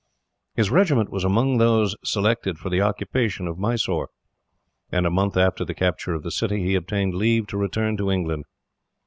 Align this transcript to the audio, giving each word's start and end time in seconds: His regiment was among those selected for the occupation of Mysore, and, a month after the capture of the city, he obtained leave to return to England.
His 0.55 0.71
regiment 0.71 1.11
was 1.11 1.23
among 1.23 1.59
those 1.59 1.95
selected 2.03 2.57
for 2.57 2.71
the 2.71 2.81
occupation 2.81 3.47
of 3.47 3.59
Mysore, 3.59 4.09
and, 4.91 5.05
a 5.05 5.11
month 5.11 5.37
after 5.37 5.63
the 5.63 5.75
capture 5.75 6.15
of 6.15 6.23
the 6.23 6.31
city, 6.31 6.63
he 6.63 6.73
obtained 6.73 7.13
leave 7.13 7.45
to 7.49 7.57
return 7.57 7.97
to 7.97 8.09
England. 8.09 8.45